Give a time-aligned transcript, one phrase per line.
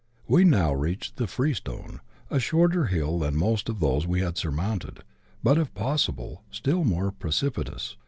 [0.27, 1.99] We now reac^hed" tlu^ Kreestone,"
[2.31, 5.01] a shorter hill than most of those we had surmoimled,
[5.43, 7.97] l)ut, if possible, still more pr<;cipitous.